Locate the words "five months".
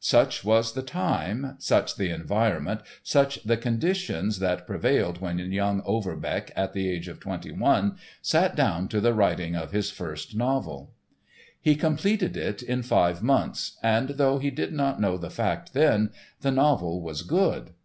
12.82-13.78